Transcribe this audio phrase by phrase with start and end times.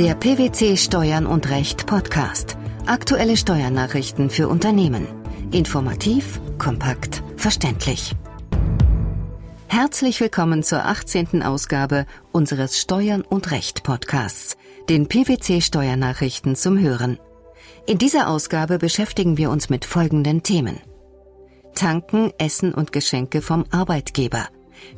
[0.00, 2.56] Der PwC Steuern und Recht Podcast.
[2.86, 5.06] Aktuelle Steuernachrichten für Unternehmen.
[5.52, 8.16] Informativ, kompakt, verständlich.
[9.66, 11.42] Herzlich willkommen zur 18.
[11.42, 14.56] Ausgabe unseres Steuern und Recht Podcasts,
[14.88, 17.18] den PwC Steuernachrichten zum Hören.
[17.86, 20.80] In dieser Ausgabe beschäftigen wir uns mit folgenden Themen.
[21.74, 24.48] Tanken, Essen und Geschenke vom Arbeitgeber.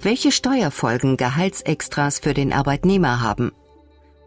[0.00, 3.50] Welche Steuerfolgen Gehaltsextras für den Arbeitnehmer haben.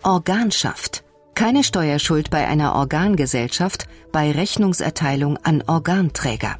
[0.05, 1.03] Organschaft.
[1.33, 6.57] Keine Steuerschuld bei einer Organgesellschaft bei Rechnungserteilung an Organträger.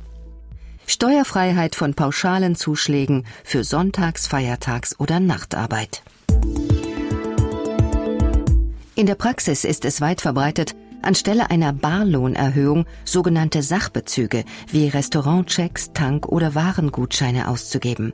[0.88, 6.02] Steuerfreiheit von pauschalen Zuschlägen für Sonntags-, Feiertags- oder Nachtarbeit.
[8.96, 16.28] In der Praxis ist es weit verbreitet, anstelle einer Barlohnerhöhung sogenannte Sachbezüge wie Restaurantchecks, Tank-
[16.28, 18.12] oder Warengutscheine auszugeben.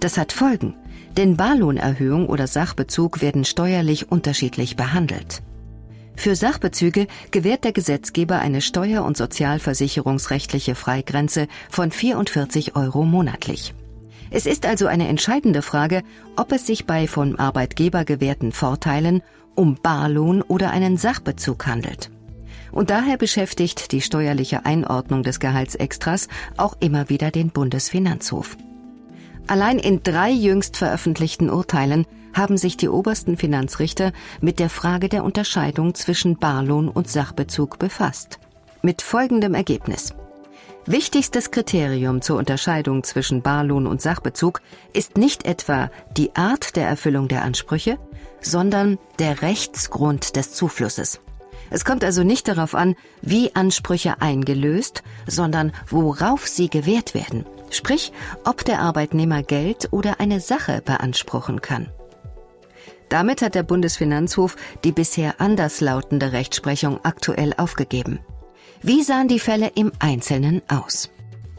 [0.00, 0.74] Das hat Folgen,
[1.16, 5.42] denn Barlohnerhöhung oder Sachbezug werden steuerlich unterschiedlich behandelt.
[6.16, 13.74] Für Sachbezüge gewährt der Gesetzgeber eine steuer- und sozialversicherungsrechtliche Freigrenze von 44 Euro monatlich.
[14.30, 16.02] Es ist also eine entscheidende Frage,
[16.36, 19.22] ob es sich bei vom Arbeitgeber gewährten Vorteilen
[19.54, 22.10] um Barlohn oder einen Sachbezug handelt.
[22.70, 28.56] Und daher beschäftigt die steuerliche Einordnung des Gehaltsextras auch immer wieder den Bundesfinanzhof.
[29.46, 35.24] Allein in drei jüngst veröffentlichten Urteilen haben sich die obersten Finanzrichter mit der Frage der
[35.24, 38.38] Unterscheidung zwischen Barlohn und Sachbezug befasst.
[38.82, 40.14] Mit folgendem Ergebnis.
[40.86, 44.60] Wichtigstes Kriterium zur Unterscheidung zwischen Barlohn und Sachbezug
[44.92, 47.98] ist nicht etwa die Art der Erfüllung der Ansprüche,
[48.40, 51.20] sondern der Rechtsgrund des Zuflusses.
[51.70, 58.12] Es kommt also nicht darauf an, wie Ansprüche eingelöst, sondern worauf sie gewährt werden, sprich
[58.44, 61.88] ob der Arbeitnehmer Geld oder eine Sache beanspruchen kann.
[63.08, 68.20] Damit hat der Bundesfinanzhof die bisher anderslautende Rechtsprechung aktuell aufgegeben.
[68.80, 71.10] Wie sahen die Fälle im Einzelnen aus?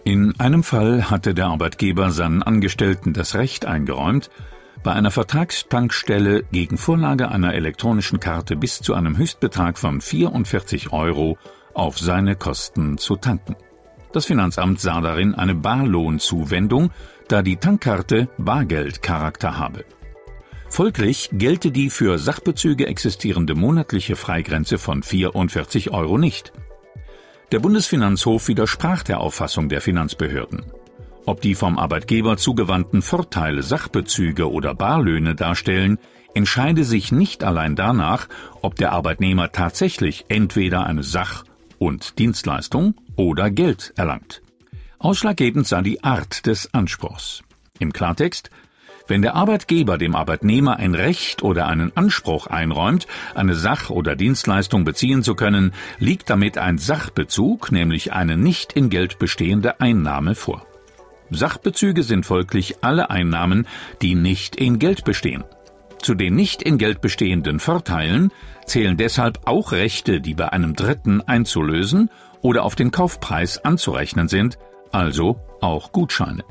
[0.03, 4.29] In einem Fall hatte der Arbeitgeber seinen Angestellten das Recht eingeräumt,
[4.83, 11.37] bei einer Vertragstankstelle gegen Vorlage einer elektronischen Karte bis zu einem Höchstbetrag von 44 Euro
[11.73, 13.55] auf seine Kosten zu tanken.
[14.13, 16.91] Das Finanzamt sah darin eine Barlohnzuwendung,
[17.27, 19.85] da die Tankkarte Bargeldcharakter habe.
[20.69, 26.53] Folglich gelte die für Sachbezüge existierende monatliche Freigrenze von 44 Euro nicht.
[27.51, 30.63] Der Bundesfinanzhof widersprach der Auffassung der Finanzbehörden.
[31.25, 35.97] Ob die vom Arbeitgeber zugewandten Vorteile Sachbezüge oder Barlöhne darstellen,
[36.35, 38.27] entscheide sich nicht allein danach,
[38.61, 41.45] ob der Arbeitnehmer tatsächlich entweder eine Sach-
[41.79, 44.41] und Dienstleistung oder Geld erlangt.
[44.99, 47.43] Ausschlaggebend sei die Art des Anspruchs.
[47.79, 48.49] Im Klartext,
[49.07, 54.85] wenn der Arbeitgeber dem Arbeitnehmer ein Recht oder einen Anspruch einräumt, eine Sach- oder Dienstleistung
[54.85, 60.65] beziehen zu können, liegt damit ein Sachbezug, nämlich eine nicht in Geld bestehende Einnahme vor.
[61.31, 63.67] Sachbezüge sind folglich alle Einnahmen,
[64.01, 65.43] die nicht in Geld bestehen.
[66.01, 68.31] Zu den nicht in Geld bestehenden Vorteilen
[68.65, 72.09] zählen deshalb auch Rechte, die bei einem Dritten einzulösen
[72.43, 74.59] oder auf den Kaufpreis anzurechnen sind,
[74.91, 76.43] also auch Gutscheine.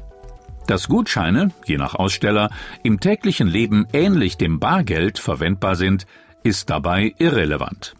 [0.67, 2.51] Dass Gutscheine, je nach Aussteller,
[2.83, 6.07] im täglichen Leben ähnlich dem Bargeld verwendbar sind,
[6.43, 7.95] ist dabei irrelevant.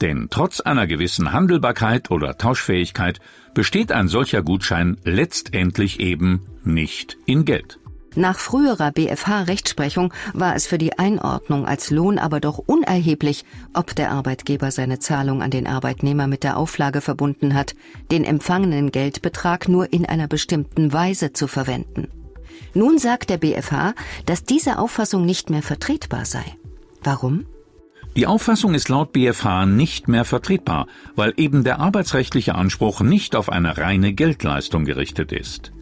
[0.00, 3.18] Denn trotz einer gewissen Handelbarkeit oder Tauschfähigkeit
[3.54, 7.78] besteht ein solcher Gutschein letztendlich eben nicht in Geld.
[8.16, 13.44] Nach früherer BFH-Rechtsprechung war es für die Einordnung als Lohn aber doch unerheblich,
[13.74, 17.74] ob der Arbeitgeber seine Zahlung an den Arbeitnehmer mit der Auflage verbunden hat,
[18.10, 22.08] den empfangenen Geldbetrag nur in einer bestimmten Weise zu verwenden.
[22.72, 23.92] Nun sagt der BFH,
[24.24, 26.44] dass diese Auffassung nicht mehr vertretbar sei.
[27.02, 27.44] Warum?
[28.16, 33.50] Die Auffassung ist laut BFH nicht mehr vertretbar, weil eben der arbeitsrechtliche Anspruch nicht auf
[33.50, 35.72] eine reine Geldleistung gerichtet ist.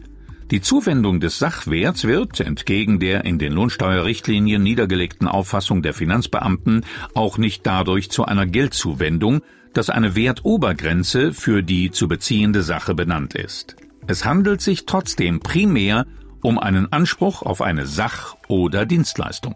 [0.51, 6.85] Die Zuwendung des Sachwerts wird, entgegen der in den Lohnsteuerrichtlinien niedergelegten Auffassung der Finanzbeamten,
[7.15, 9.41] auch nicht dadurch zu einer Geldzuwendung,
[9.73, 13.75] dass eine Wertobergrenze für die zu beziehende Sache benannt ist.
[14.05, 16.05] Es handelt sich trotzdem primär
[16.43, 19.55] um einen Anspruch auf eine Sach- oder Dienstleistung.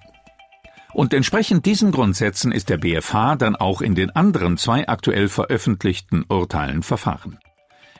[0.91, 6.25] Und entsprechend diesen Grundsätzen ist der BFH dann auch in den anderen zwei aktuell veröffentlichten
[6.27, 7.37] Urteilen verfahren.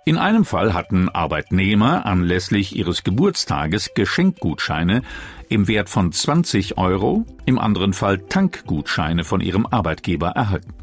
[0.06, 5.02] In einem Fall hatten Arbeitnehmer anlässlich ihres Geburtstages Geschenkgutscheine
[5.50, 10.74] im Wert von 20 Euro, im anderen Fall Tankgutscheine von ihrem Arbeitgeber erhalten.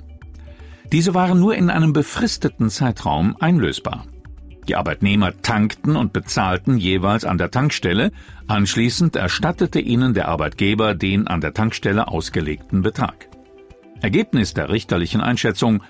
[0.92, 4.04] Diese waren nur in einem befristeten Zeitraum einlösbar.
[4.68, 8.10] Die Arbeitnehmer tankten und bezahlten jeweils an der Tankstelle,
[8.48, 13.28] anschließend erstattete ihnen der Arbeitgeber den an der Tankstelle ausgelegten Betrag.
[14.00, 15.82] Ergebnis der richterlichen Einschätzung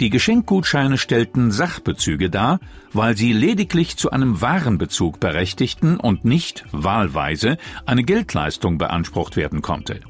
[0.00, 2.60] die Geschenkgutscheine stellten Sachbezüge dar,
[2.92, 10.00] weil sie lediglich zu einem Warenbezug berechtigten und nicht wahlweise eine Geldleistung beansprucht werden konnte.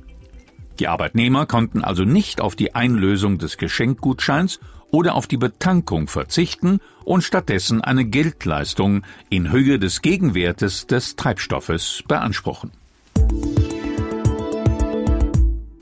[0.78, 6.80] Die Arbeitnehmer konnten also nicht auf die Einlösung des Geschenkgutscheins oder auf die Betankung verzichten
[7.04, 12.70] und stattdessen eine Geldleistung in Höhe des Gegenwertes des Treibstoffes beanspruchen.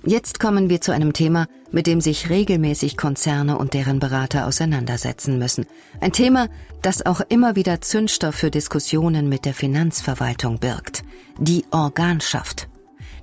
[0.08, 5.36] Jetzt kommen wir zu einem Thema, mit dem sich regelmäßig Konzerne und deren Berater auseinandersetzen
[5.36, 5.66] müssen.
[6.00, 6.46] Ein Thema,
[6.80, 11.02] das auch immer wieder Zündstoff für Diskussionen mit der Finanzverwaltung birgt.
[11.40, 12.68] Die Organschaft.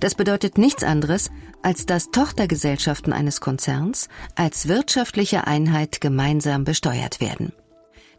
[0.01, 1.31] Das bedeutet nichts anderes,
[1.61, 7.53] als dass Tochtergesellschaften eines Konzerns als wirtschaftliche Einheit gemeinsam besteuert werden.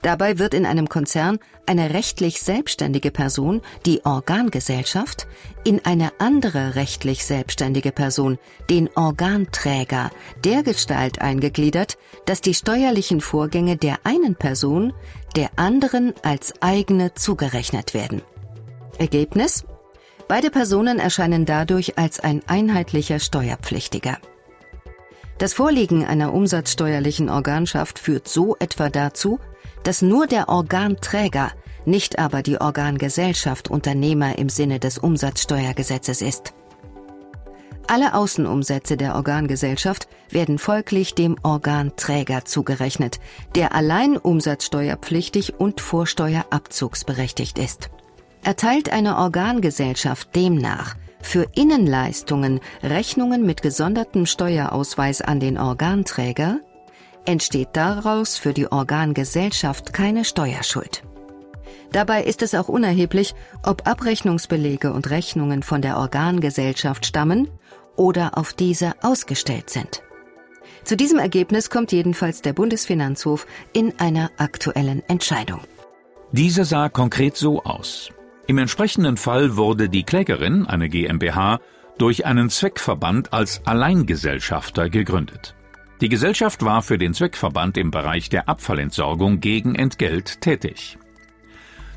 [0.05, 5.27] Dabei wird in einem Konzern eine rechtlich selbstständige Person, die Organgesellschaft,
[5.65, 10.11] in eine andere rechtlich selbstständige Person, den Organträger,
[10.45, 11.97] dergestalt eingegliedert,
[12.27, 14.93] dass die steuerlichen Vorgänge der einen Person
[15.37, 18.21] der anderen als eigene zugerechnet werden.
[18.99, 19.65] Ergebnis?
[20.29, 24.19] Beide Personen erscheinen dadurch als ein einheitlicher Steuerpflichtiger.
[25.39, 29.41] Das Vorliegen einer umsatzsteuerlichen Organschaft führt so etwa dazu,
[29.85, 31.53] dass nur der Organträger,
[31.85, 36.55] nicht aber die Organgesellschaft Unternehmer im Sinne des Umsatzsteuergesetzes ist.
[37.87, 43.21] Alle Außenumsätze der Organgesellschaft werden folglich dem Organträger zugerechnet,
[43.55, 47.91] der allein umsatzsteuerpflichtig und vorsteuerabzugsberechtigt ist.
[48.43, 56.61] Erteilt eine Organgesellschaft demnach für Innenleistungen Rechnungen mit gesondertem Steuerausweis an den Organträger,
[57.25, 61.03] entsteht daraus für die Organgesellschaft keine Steuerschuld.
[61.93, 67.49] Dabei ist es auch unerheblich, ob Abrechnungsbelege und Rechnungen von der Organgesellschaft stammen
[67.97, 70.03] oder auf diese ausgestellt sind.
[70.83, 75.61] Zu diesem Ergebnis kommt jedenfalls der Bundesfinanzhof in einer aktuellen Entscheidung.
[76.33, 78.11] Diese sah konkret so aus.
[78.47, 81.61] Im entsprechenden Fall wurde die Klägerin, eine GmbH,
[81.97, 85.55] durch einen Zweckverband als Alleingesellschafter gegründet.
[86.01, 90.99] Die Gesellschaft war für den Zweckverband im Bereich der Abfallentsorgung gegen Entgelt tätig.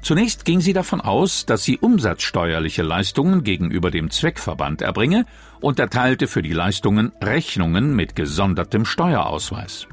[0.02, 5.26] Zunächst ging sie davon aus, dass sie umsatzsteuerliche Leistungen gegenüber dem Zweckverband erbringe
[5.60, 9.88] und erteilte für die Leistungen Rechnungen mit gesondertem Steuerausweis.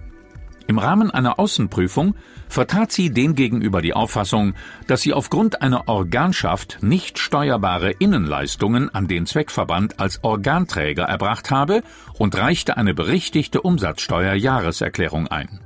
[0.66, 2.14] Im Rahmen einer Außenprüfung
[2.48, 4.54] vertrat sie demgegenüber die Auffassung,
[4.86, 11.82] dass sie aufgrund einer Organschaft nicht steuerbare Innenleistungen an den Zweckverband als Organträger erbracht habe
[12.18, 15.60] und reichte eine berichtigte Umsatzsteuerjahreserklärung ein.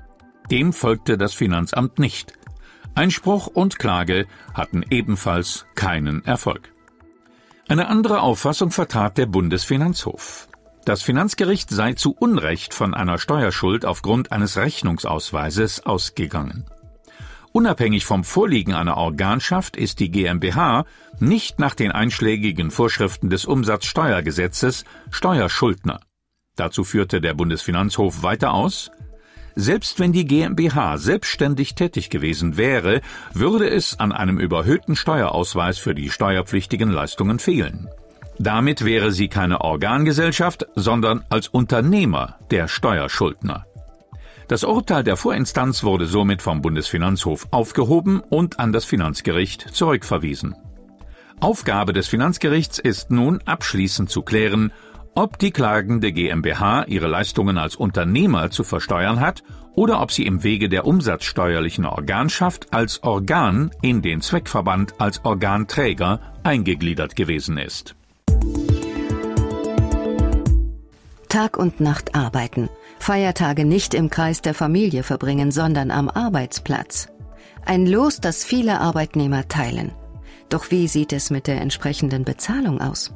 [0.50, 2.32] Dem folgte das Finanzamt nicht.
[2.94, 6.72] Einspruch und Klage hatten ebenfalls keinen Erfolg.
[7.68, 10.47] Eine andere Auffassung vertrat der Bundesfinanzhof.
[10.88, 16.64] Das Finanzgericht sei zu Unrecht von einer Steuerschuld aufgrund eines Rechnungsausweises ausgegangen.
[17.52, 20.86] Unabhängig vom Vorliegen einer Organschaft ist die GmbH
[21.20, 26.00] nicht nach den einschlägigen Vorschriften des Umsatzsteuergesetzes Steuerschuldner.
[26.56, 28.90] Dazu führte der Bundesfinanzhof weiter aus,
[29.54, 33.02] selbst wenn die GmbH selbstständig tätig gewesen wäre,
[33.34, 37.90] würde es an einem überhöhten Steuerausweis für die steuerpflichtigen Leistungen fehlen.
[38.38, 43.64] Damit wäre sie keine Organgesellschaft, sondern als Unternehmer der Steuerschuldner.
[44.46, 50.54] Das Urteil der Vorinstanz wurde somit vom Bundesfinanzhof aufgehoben und an das Finanzgericht zurückverwiesen.
[51.40, 54.72] Aufgabe des Finanzgerichts ist nun abschließend zu klären,
[55.14, 59.42] ob die klagende GmbH ihre Leistungen als Unternehmer zu versteuern hat
[59.74, 66.20] oder ob sie im Wege der umsatzsteuerlichen Organschaft als Organ in den Zweckverband als Organträger
[66.42, 67.97] eingegliedert gewesen ist.
[71.28, 77.08] Tag und Nacht arbeiten, Feiertage nicht im Kreis der Familie verbringen, sondern am Arbeitsplatz.
[77.66, 79.92] Ein Los, das viele Arbeitnehmer teilen.
[80.48, 83.12] Doch wie sieht es mit der entsprechenden Bezahlung aus?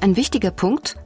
[0.00, 0.96] Ein wichtiger Punkt?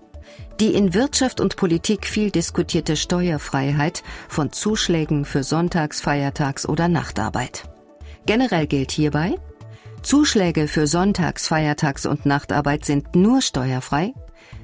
[0.60, 7.64] Die in Wirtschaft und Politik viel diskutierte Steuerfreiheit von Zuschlägen für Sonntags-, Feiertags- oder Nachtarbeit.
[8.26, 9.36] Generell gilt hierbei,
[10.02, 14.12] Zuschläge für Sonntags-, Feiertags- und Nachtarbeit sind nur steuerfrei,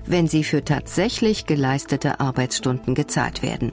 [0.06, 3.72] wenn sie für tatsächlich geleistete Arbeitsstunden gezahlt werden.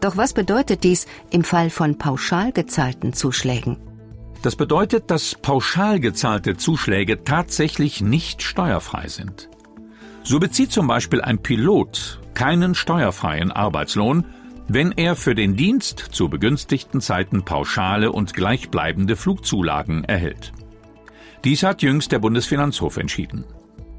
[0.00, 3.78] Doch was bedeutet dies im Fall von pauschal gezahlten Zuschlägen?
[4.42, 9.48] Das bedeutet, dass pauschal gezahlte Zuschläge tatsächlich nicht steuerfrei sind.
[10.22, 14.24] So bezieht zum Beispiel ein Pilot keinen steuerfreien Arbeitslohn,
[14.68, 20.52] wenn er für den Dienst zu begünstigten Zeiten pauschale und gleichbleibende Flugzulagen erhält.
[21.44, 23.44] Dies hat jüngst der Bundesfinanzhof entschieden.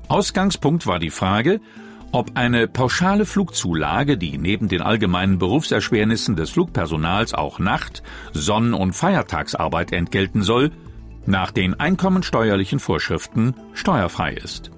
[0.09, 1.61] Ausgangspunkt war die Frage,
[2.11, 8.01] ob eine pauschale Flugzulage, die neben den allgemeinen Berufserschwernissen des Flugpersonals auch Nacht-,
[8.33, 10.71] Sonn- und Feiertagsarbeit entgelten soll,
[11.27, 14.71] nach den einkommensteuerlichen Vorschriften steuerfrei ist.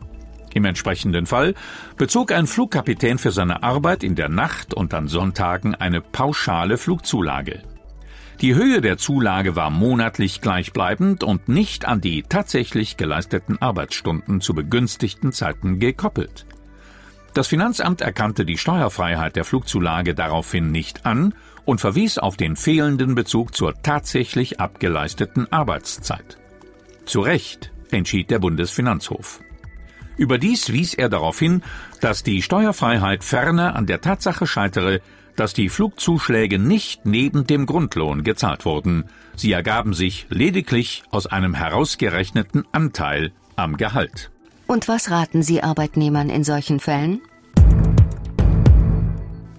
[0.54, 1.54] Im entsprechenden Fall
[1.96, 7.62] bezog ein Flugkapitän für seine Arbeit in der Nacht und an Sonntagen eine pauschale Flugzulage.
[8.42, 14.56] Die Höhe der Zulage war monatlich gleichbleibend und nicht an die tatsächlich geleisteten Arbeitsstunden zu
[14.56, 16.48] begünstigten Zeiten gekoppelt.
[17.36, 23.14] Das Finanzamt erkannte die Steuerfreiheit der Flugzulage daraufhin nicht an und verwies auf den fehlenden
[23.14, 26.40] Bezug zur tatsächlich abgeleisteten Arbeitszeit.
[27.06, 29.40] Zu Recht entschied der Bundesfinanzhof.
[30.18, 31.62] Überdies wies er darauf hin,
[32.00, 35.00] dass die Steuerfreiheit ferner an der Tatsache scheitere,
[35.42, 39.06] dass die Flugzuschläge nicht neben dem Grundlohn gezahlt wurden,
[39.36, 44.30] sie ergaben sich lediglich aus einem herausgerechneten Anteil am Gehalt.
[44.68, 47.22] Und was raten Sie Arbeitnehmern in solchen Fällen?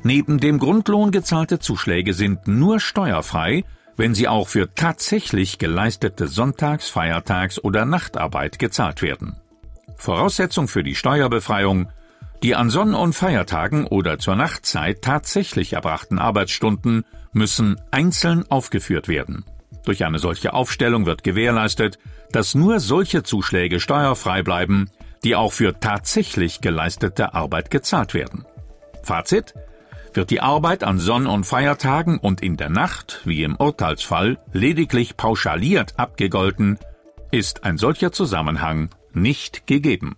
[0.05, 3.65] Neben dem Grundlohn gezahlte Zuschläge sind nur steuerfrei,
[3.97, 9.35] wenn sie auch für tatsächlich geleistete Sonntags-, Feiertags- oder Nachtarbeit gezahlt werden.
[9.97, 11.89] Voraussetzung für die Steuerbefreiung
[12.43, 19.45] die an Sonn- und Feiertagen oder zur Nachtzeit tatsächlich erbrachten Arbeitsstunden müssen einzeln aufgeführt werden.
[19.85, 21.99] Durch eine solche Aufstellung wird gewährleistet,
[22.31, 24.91] dass nur solche Zuschläge steuerfrei bleiben,
[25.25, 28.45] die auch für tatsächlich geleistete Arbeit gezahlt werden.
[29.03, 29.55] Fazit
[30.15, 35.17] wird die Arbeit an Sonn- und Feiertagen und in der Nacht, wie im Urteilsfall, lediglich
[35.17, 36.79] pauschaliert abgegolten,
[37.31, 40.17] ist ein solcher Zusammenhang nicht gegeben.